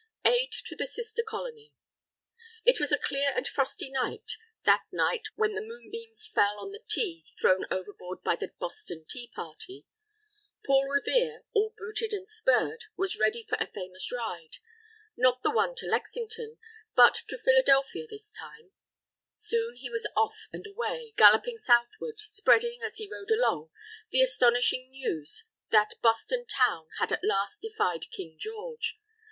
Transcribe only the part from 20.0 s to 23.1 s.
off and away, galloping southward, spreading, as he